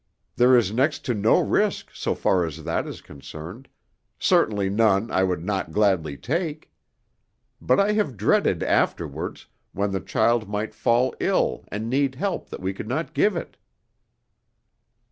There 0.35 0.57
is 0.57 0.71
next 0.73 1.05
to 1.05 1.13
no 1.13 1.39
risk, 1.39 1.91
so 1.93 2.15
far 2.15 2.43
as 2.43 2.63
that 2.63 2.87
is 2.87 3.01
concerned, 3.01 3.69
certainly 4.17 4.67
none 4.67 5.11
I 5.11 5.21
would 5.23 5.43
not 5.45 5.71
gladly 5.71 6.17
take. 6.17 6.71
But 7.61 7.79
I 7.79 7.91
have 7.91 8.17
dreaded 8.17 8.63
afterwards, 8.63 9.45
when 9.73 9.91
the 9.91 10.01
child 10.01 10.49
might 10.49 10.73
fall 10.73 11.13
ill 11.19 11.65
and 11.67 11.87
need 11.87 12.15
help 12.15 12.49
that 12.49 12.61
we 12.61 12.73
could 12.73 12.87
not 12.87 13.13
give 13.13 13.35
it." 13.35 13.57